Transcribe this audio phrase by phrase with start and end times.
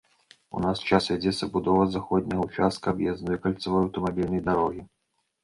[0.59, 4.81] У наш час вядзецца будова заходняга ўчастка аб'язной кальцавой аўтамабільнай дарогі.